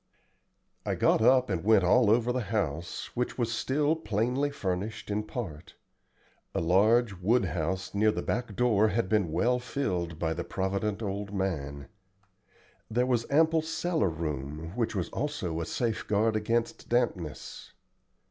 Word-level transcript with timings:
I 0.83 0.95
got 0.95 1.21
up 1.21 1.47
and 1.51 1.63
went 1.63 1.83
all 1.83 2.09
over 2.09 2.31
the 2.33 2.41
house, 2.41 3.15
which 3.15 3.37
was 3.37 3.51
still 3.51 3.95
plainly 3.95 4.49
furnished 4.49 5.11
in 5.11 5.21
part. 5.21 5.75
A 6.55 6.59
large 6.59 7.13
wood 7.21 7.45
house 7.45 7.93
near 7.93 8.11
the 8.11 8.23
back 8.23 8.55
door 8.55 8.87
had 8.87 9.07
been 9.07 9.31
well 9.31 9.59
filled 9.59 10.17
by 10.17 10.33
the 10.33 10.43
provident 10.43 11.03
old 11.03 11.31
man. 11.35 11.87
There 12.89 13.05
was 13.05 13.27
ample 13.29 13.61
cellar 13.61 14.09
room, 14.09 14.71
which 14.75 14.95
was 14.95 15.09
also 15.09 15.61
a 15.61 15.67
safeguard 15.67 16.35
against 16.35 16.89
dampness. 16.89 17.71